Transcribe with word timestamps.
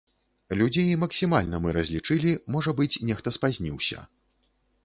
Людзей 0.59 0.87
максімальна 1.03 1.59
мы 1.65 1.75
разлічылі, 1.77 2.31
можа 2.57 2.75
быць, 2.81 2.91
нехта 3.11 3.35
спазніўся. 3.37 3.99